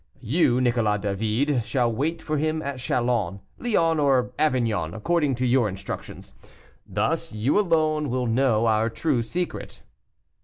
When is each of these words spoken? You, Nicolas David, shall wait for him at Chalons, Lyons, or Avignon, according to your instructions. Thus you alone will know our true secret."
You, 0.23 0.59
Nicolas 0.59 0.99
David, 0.99 1.63
shall 1.63 1.91
wait 1.93 2.23
for 2.23 2.39
him 2.39 2.63
at 2.63 2.79
Chalons, 2.79 3.39
Lyons, 3.59 3.99
or 3.99 4.31
Avignon, 4.39 4.95
according 4.95 5.35
to 5.35 5.45
your 5.45 5.69
instructions. 5.69 6.33
Thus 6.87 7.31
you 7.33 7.59
alone 7.59 8.09
will 8.09 8.25
know 8.25 8.65
our 8.65 8.89
true 8.89 9.21
secret." 9.21 9.83